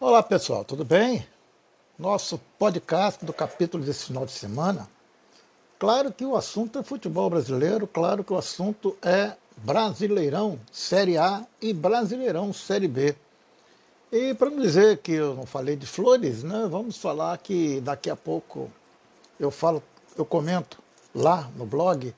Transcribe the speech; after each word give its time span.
Olá 0.00 0.22
pessoal, 0.22 0.64
tudo 0.64 0.84
bem? 0.84 1.26
Nosso 1.98 2.38
podcast 2.56 3.24
do 3.24 3.32
capítulo 3.32 3.82
desse 3.82 4.04
final 4.04 4.24
de 4.24 4.30
semana. 4.30 4.88
Claro 5.76 6.12
que 6.12 6.24
o 6.24 6.36
assunto 6.36 6.78
é 6.78 6.84
futebol 6.84 7.28
brasileiro, 7.28 7.84
claro 7.84 8.22
que 8.22 8.32
o 8.32 8.38
assunto 8.38 8.96
é 9.02 9.32
Brasileirão 9.56 10.56
Série 10.70 11.18
A 11.18 11.44
e 11.60 11.72
Brasileirão 11.72 12.52
Série 12.52 12.86
B. 12.86 13.16
E 14.12 14.34
para 14.34 14.50
não 14.50 14.60
dizer 14.60 14.98
que 14.98 15.10
eu 15.10 15.34
não 15.34 15.44
falei 15.44 15.74
de 15.74 15.84
flores, 15.84 16.44
né, 16.44 16.68
vamos 16.70 16.96
falar 16.96 17.36
que 17.38 17.80
daqui 17.80 18.08
a 18.08 18.14
pouco 18.14 18.70
eu 19.40 19.50
falo, 19.50 19.82
eu 20.16 20.24
comento 20.24 20.78
lá 21.12 21.50
no 21.56 21.66
blog 21.66 22.14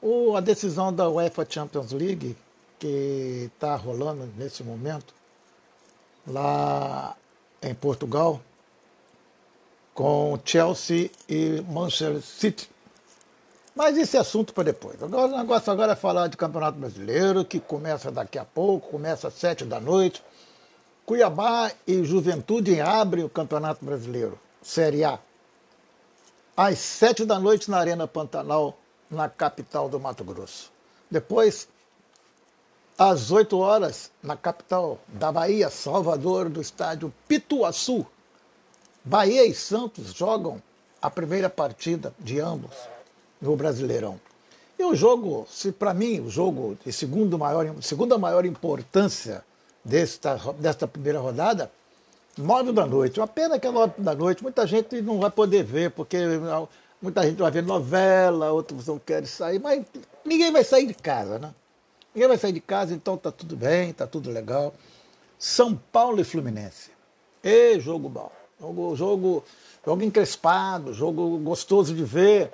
o, 0.00 0.36
a 0.36 0.40
decisão 0.40 0.92
da 0.92 1.10
UEFA 1.10 1.44
Champions 1.48 1.90
League 1.90 2.36
que 2.78 3.50
está 3.52 3.74
rolando 3.74 4.28
nesse 4.36 4.62
momento 4.62 5.19
lá 6.26 7.16
em 7.62 7.74
Portugal 7.74 8.40
com 9.94 10.38
Chelsea 10.44 11.10
e 11.28 11.62
Manchester 11.68 12.22
City. 12.22 12.70
Mas 13.74 13.96
esse 13.96 14.16
assunto 14.16 14.52
para 14.52 14.64
depois. 14.64 15.02
Agora, 15.02 15.32
o 15.32 15.36
negócio 15.38 15.72
agora 15.72 15.92
é 15.92 15.96
falar 15.96 16.28
de 16.28 16.36
Campeonato 16.36 16.78
Brasileiro, 16.78 17.44
que 17.44 17.60
começa 17.60 18.10
daqui 18.10 18.38
a 18.38 18.44
pouco, 18.44 18.90
começa 18.90 19.28
às 19.28 19.34
sete 19.34 19.64
da 19.64 19.80
noite. 19.80 20.22
Cuiabá 21.04 21.70
e 21.86 22.04
Juventude 22.04 22.80
abrem 22.80 23.24
o 23.24 23.28
Campeonato 23.28 23.84
Brasileiro, 23.84 24.38
Série 24.62 25.04
A. 25.04 25.18
Às 26.56 26.78
sete 26.78 27.24
da 27.24 27.38
noite 27.38 27.70
na 27.70 27.78
Arena 27.78 28.06
Pantanal, 28.06 28.78
na 29.10 29.28
capital 29.28 29.88
do 29.88 29.98
Mato 29.98 30.24
Grosso. 30.24 30.70
Depois, 31.10 31.68
às 33.00 33.30
8 33.30 33.58
horas, 33.58 34.10
na 34.22 34.36
capital 34.36 34.98
da 35.08 35.32
Bahia, 35.32 35.70
Salvador, 35.70 36.50
do 36.50 36.60
estádio 36.60 37.10
Pituaçu. 37.26 38.04
Bahia 39.02 39.46
e 39.46 39.54
Santos 39.54 40.12
jogam 40.12 40.62
a 41.00 41.08
primeira 41.08 41.48
partida 41.48 42.12
de 42.18 42.38
ambos 42.38 42.76
no 43.40 43.56
Brasileirão. 43.56 44.20
E 44.78 44.84
o 44.84 44.94
jogo, 44.94 45.46
se 45.50 45.72
para 45.72 45.94
mim, 45.94 46.20
o 46.20 46.28
jogo 46.28 46.76
de 46.84 46.92
segundo 46.92 47.38
maior, 47.38 47.74
segunda 47.80 48.18
maior 48.18 48.44
importância 48.44 49.42
desta, 49.82 50.36
desta 50.58 50.86
primeira 50.86 51.20
rodada, 51.20 51.72
nove 52.36 52.70
da 52.70 52.84
noite. 52.84 53.18
Uma 53.18 53.26
pena 53.26 53.58
que 53.58 53.66
é 53.66 53.70
nove 53.70 53.94
da 53.96 54.14
noite, 54.14 54.42
muita 54.42 54.66
gente 54.66 55.00
não 55.00 55.20
vai 55.20 55.30
poder 55.30 55.64
ver, 55.64 55.90
porque 55.92 56.18
muita 57.00 57.22
gente 57.22 57.38
vai 57.38 57.50
ver 57.50 57.62
novela, 57.62 58.52
outros 58.52 58.88
não 58.88 58.98
querem 58.98 59.26
sair, 59.26 59.58
mas 59.58 59.86
ninguém 60.22 60.52
vai 60.52 60.62
sair 60.62 60.84
de 60.84 60.92
casa, 60.92 61.38
né? 61.38 61.54
Ninguém 62.14 62.28
vai 62.28 62.38
sair 62.38 62.52
de 62.52 62.60
casa, 62.60 62.92
então 62.94 63.16
tá 63.16 63.30
tudo 63.30 63.56
bem, 63.56 63.92
tá 63.92 64.06
tudo 64.06 64.30
legal. 64.30 64.74
São 65.38 65.74
Paulo 65.74 66.20
e 66.20 66.24
Fluminense. 66.24 66.90
E 67.42 67.78
jogo 67.80 68.08
bom. 68.08 68.30
Jogo, 68.60 68.96
jogo, 68.96 69.44
jogo 69.86 70.02
encrespado, 70.02 70.92
jogo 70.92 71.38
gostoso 71.38 71.94
de 71.94 72.04
ver. 72.04 72.52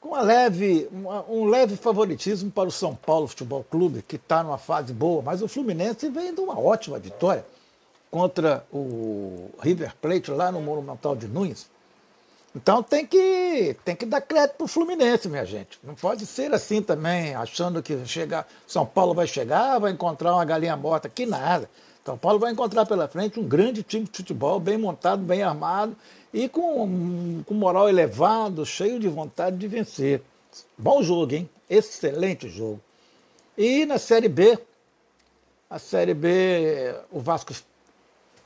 Com 0.00 0.10
uma 0.10 0.22
leve, 0.22 0.88
um 1.28 1.46
leve 1.46 1.76
favoritismo 1.76 2.50
para 2.50 2.68
o 2.68 2.72
São 2.72 2.94
Paulo 2.94 3.26
Futebol 3.26 3.64
Clube, 3.64 4.02
que 4.02 4.14
está 4.14 4.44
numa 4.44 4.58
fase 4.58 4.92
boa, 4.92 5.22
mas 5.22 5.42
o 5.42 5.48
Fluminense 5.48 6.08
vem 6.08 6.32
de 6.32 6.40
uma 6.40 6.58
ótima 6.58 6.98
vitória 6.98 7.44
contra 8.10 8.64
o 8.72 9.50
River 9.60 9.94
Plate 10.00 10.30
lá 10.30 10.52
no 10.52 10.60
Monumental 10.60 11.16
de 11.16 11.26
Nunes. 11.26 11.68
Então 12.54 12.82
tem 12.82 13.06
que, 13.06 13.76
tem 13.84 13.94
que 13.94 14.06
dar 14.06 14.20
crédito 14.20 14.56
para 14.56 14.64
o 14.64 14.68
Fluminense, 14.68 15.28
minha 15.28 15.44
gente. 15.44 15.78
Não 15.82 15.94
pode 15.94 16.26
ser 16.26 16.52
assim 16.52 16.82
também, 16.82 17.34
achando 17.34 17.82
que 17.82 18.04
chega, 18.06 18.46
São 18.66 18.86
Paulo 18.86 19.14
vai 19.14 19.26
chegar, 19.26 19.78
vai 19.78 19.92
encontrar 19.92 20.34
uma 20.34 20.44
galinha 20.44 20.76
morta. 20.76 21.08
Que 21.08 21.26
nada. 21.26 21.68
São 22.04 22.16
Paulo 22.16 22.38
vai 22.38 22.50
encontrar 22.50 22.86
pela 22.86 23.06
frente 23.06 23.38
um 23.38 23.46
grande 23.46 23.82
time 23.82 24.04
de 24.04 24.16
futebol, 24.16 24.58
bem 24.58 24.78
montado, 24.78 25.22
bem 25.22 25.42
armado 25.42 25.94
e 26.32 26.48
com, 26.48 27.42
com 27.44 27.54
moral 27.54 27.88
elevado, 27.88 28.64
cheio 28.64 28.98
de 28.98 29.08
vontade 29.08 29.56
de 29.58 29.68
vencer. 29.68 30.22
Bom 30.76 31.02
jogo, 31.02 31.34
hein? 31.34 31.48
Excelente 31.68 32.48
jogo. 32.48 32.80
E 33.56 33.84
na 33.84 33.98
Série 33.98 34.28
B, 34.28 34.58
a 35.68 35.78
Série 35.78 36.14
B, 36.14 36.94
o 37.10 37.20
Vasco 37.20 37.52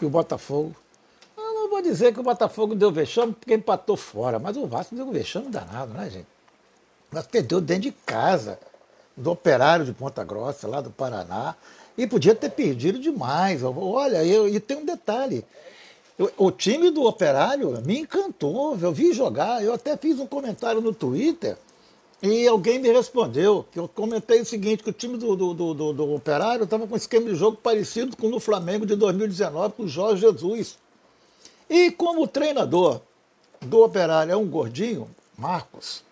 e 0.00 0.04
o 0.04 0.10
Botafogo 0.10 0.74
vou 1.74 1.82
dizer 1.82 2.14
que 2.14 2.20
o 2.20 2.22
Botafogo 2.22 2.74
deu 2.76 2.92
vexame 2.92 3.32
porque 3.32 3.54
empatou 3.54 3.96
fora, 3.96 4.38
mas 4.38 4.56
o 4.56 4.64
Vasco 4.66 4.94
deu 4.94 5.10
vexame 5.10 5.48
danado, 5.48 5.92
né, 5.92 6.08
gente? 6.08 6.28
Mas 7.10 7.26
perdeu 7.26 7.60
dentro 7.60 7.82
de 7.82 7.92
casa, 8.06 8.58
do 9.16 9.32
operário 9.32 9.84
de 9.84 9.92
Ponta 9.92 10.22
Grossa, 10.22 10.68
lá 10.68 10.80
do 10.80 10.90
Paraná, 10.90 11.56
e 11.98 12.06
podia 12.06 12.34
ter 12.34 12.50
perdido 12.50 12.98
demais. 12.98 13.62
Olha, 13.64 14.24
eu, 14.24 14.48
e 14.48 14.60
tem 14.60 14.76
um 14.76 14.84
detalhe. 14.84 15.44
Eu, 16.16 16.32
o 16.36 16.50
time 16.52 16.90
do 16.90 17.02
Operário 17.02 17.80
me 17.84 18.00
encantou, 18.00 18.78
eu 18.80 18.92
vi 18.92 19.12
jogar, 19.12 19.64
eu 19.64 19.72
até 19.72 19.96
fiz 19.96 20.20
um 20.20 20.26
comentário 20.26 20.80
no 20.80 20.94
Twitter 20.94 21.56
e 22.22 22.46
alguém 22.46 22.78
me 22.78 22.88
respondeu, 22.90 23.66
eu 23.74 23.88
comentei 23.88 24.40
o 24.40 24.46
seguinte, 24.46 24.82
que 24.84 24.90
o 24.90 24.92
time 24.92 25.16
do, 25.16 25.34
do, 25.34 25.74
do, 25.74 25.92
do 25.92 26.14
Operário 26.14 26.64
estava 26.64 26.86
com 26.86 26.94
um 26.94 26.96
esquema 26.96 27.28
de 27.28 27.34
jogo 27.34 27.56
parecido 27.56 28.16
com 28.16 28.28
o 28.28 28.30
do 28.30 28.40
Flamengo 28.40 28.86
de 28.86 28.94
2019, 28.94 29.74
com 29.74 29.82
o 29.82 29.88
Jorge 29.88 30.20
Jesus. 30.22 30.83
E 31.68 31.90
como 31.90 32.26
treinador 32.26 33.00
do 33.60 33.82
Operário 33.82 34.32
é 34.32 34.36
um 34.36 34.46
gordinho, 34.46 35.08
Marcos, 35.36 36.04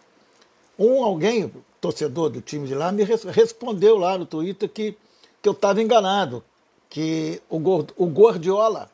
um 0.79 1.05
alguém, 1.05 1.53
torcedor 1.81 2.31
do 2.31 2.41
time 2.41 2.67
de 2.67 2.75
lá, 2.75 2.91
me 2.91 3.05
respondeu 3.05 3.99
lá 3.99 4.17
no 4.17 4.27
Twitter 4.27 4.69
que, 4.69 4.97
que 5.41 5.49
eu 5.49 5.53
estava 5.53 5.83
enganado, 5.83 6.43
que 6.89 7.41
o, 7.49 7.57
o 7.97 8.07
Gordiola 8.07 8.91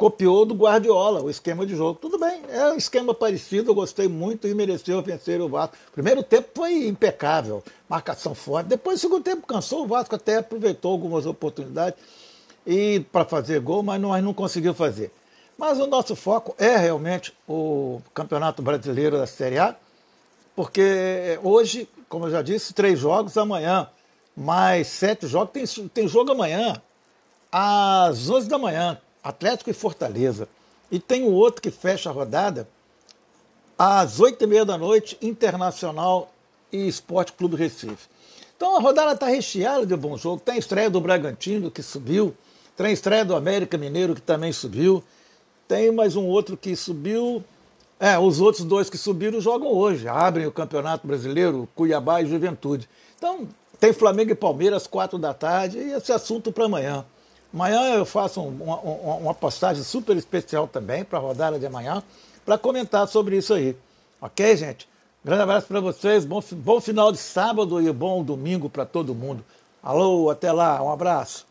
copiou 0.00 0.46
do 0.46 0.54
Guardiola 0.54 1.22
o 1.22 1.28
esquema 1.28 1.66
de 1.66 1.76
jogo. 1.76 1.98
Tudo 2.00 2.18
bem, 2.18 2.40
é 2.48 2.72
um 2.72 2.76
esquema 2.76 3.12
parecido, 3.12 3.70
eu 3.70 3.74
gostei 3.74 4.08
muito 4.08 4.48
e 4.48 4.54
mereceu 4.54 5.02
vencer 5.02 5.42
o 5.42 5.48
Vasco. 5.48 5.76
Primeiro 5.92 6.22
tempo 6.22 6.48
foi 6.54 6.86
impecável, 6.86 7.62
marcação 7.86 8.34
forte. 8.34 8.68
Depois, 8.68 8.98
segundo 8.98 9.22
tempo, 9.22 9.46
cansou, 9.46 9.84
o 9.84 9.86
Vasco 9.86 10.14
até 10.14 10.38
aproveitou 10.38 10.92
algumas 10.92 11.26
oportunidades 11.26 12.00
e 12.66 13.00
para 13.12 13.26
fazer 13.26 13.60
gol, 13.60 13.82
mas 13.82 14.00
não, 14.00 14.08
mas 14.08 14.24
não 14.24 14.32
conseguiu 14.32 14.72
fazer. 14.72 15.12
Mas 15.60 15.78
o 15.78 15.86
nosso 15.86 16.16
foco 16.16 16.54
é 16.56 16.74
realmente 16.78 17.34
o 17.46 18.00
Campeonato 18.14 18.62
Brasileiro 18.62 19.18
da 19.18 19.26
Série 19.26 19.58
A, 19.58 19.76
porque 20.56 21.38
hoje, 21.42 21.86
como 22.08 22.24
eu 22.24 22.30
já 22.30 22.40
disse, 22.40 22.72
três 22.72 22.98
jogos 22.98 23.36
amanhã, 23.36 23.86
mais 24.34 24.86
sete 24.86 25.26
jogos. 25.26 25.52
Tem, 25.52 25.88
tem 25.88 26.08
jogo 26.08 26.32
amanhã, 26.32 26.80
às 27.52 28.30
11 28.30 28.48
da 28.48 28.56
manhã, 28.56 28.98
Atlético 29.22 29.68
e 29.68 29.74
Fortaleza. 29.74 30.48
E 30.90 30.98
tem 30.98 31.24
um 31.24 31.34
outro 31.34 31.60
que 31.60 31.70
fecha 31.70 32.08
a 32.08 32.12
rodada 32.14 32.66
às 33.78 34.18
oito 34.18 34.42
e 34.42 34.46
meia 34.46 34.64
da 34.64 34.78
noite, 34.78 35.18
Internacional 35.20 36.32
e 36.72 36.88
Esporte 36.88 37.34
Clube 37.34 37.56
Recife. 37.56 38.08
Então 38.56 38.78
a 38.78 38.80
rodada 38.80 39.12
está 39.12 39.26
recheada 39.26 39.84
de 39.84 39.94
bom 39.94 40.16
jogo. 40.16 40.40
Tem 40.40 40.56
estreia 40.56 40.88
do 40.88 41.02
Bragantino, 41.02 41.70
que 41.70 41.82
subiu. 41.82 42.34
Tem 42.78 42.94
estreia 42.94 43.26
do 43.26 43.36
América 43.36 43.76
Mineiro, 43.76 44.14
que 44.14 44.22
também 44.22 44.54
subiu. 44.54 45.04
Tem 45.70 45.92
mais 45.92 46.16
um 46.16 46.26
outro 46.26 46.56
que 46.56 46.74
subiu. 46.74 47.44
É, 48.00 48.18
os 48.18 48.40
outros 48.40 48.64
dois 48.64 48.90
que 48.90 48.98
subiram 48.98 49.40
jogam 49.40 49.68
hoje, 49.68 50.08
abrem 50.08 50.44
o 50.44 50.50
Campeonato 50.50 51.06
Brasileiro, 51.06 51.68
Cuiabá 51.76 52.20
e 52.20 52.26
Juventude. 52.26 52.88
Então, 53.16 53.46
tem 53.78 53.92
Flamengo 53.92 54.32
e 54.32 54.34
Palmeiras, 54.34 54.88
quatro 54.88 55.16
da 55.16 55.32
tarde, 55.32 55.78
e 55.78 55.92
esse 55.92 56.10
assunto 56.10 56.50
para 56.50 56.64
amanhã. 56.64 57.04
Amanhã 57.54 57.94
eu 57.94 58.04
faço 58.04 58.42
uma, 58.42 58.80
uma, 58.80 59.14
uma 59.14 59.34
postagem 59.34 59.84
super 59.84 60.16
especial 60.16 60.66
também 60.66 61.04
para 61.04 61.20
a 61.20 61.22
rodada 61.22 61.56
de 61.56 61.66
amanhã, 61.66 62.02
para 62.44 62.58
comentar 62.58 63.06
sobre 63.06 63.36
isso 63.36 63.54
aí. 63.54 63.76
Ok, 64.20 64.56
gente? 64.56 64.88
Grande 65.24 65.42
abraço 65.42 65.68
para 65.68 65.78
vocês, 65.78 66.24
bom, 66.24 66.42
bom 66.50 66.80
final 66.80 67.12
de 67.12 67.18
sábado 67.18 67.80
e 67.80 67.92
bom 67.92 68.24
domingo 68.24 68.68
para 68.68 68.84
todo 68.84 69.14
mundo. 69.14 69.44
Alô, 69.80 70.30
até 70.30 70.50
lá, 70.50 70.82
um 70.82 70.90
abraço. 70.90 71.49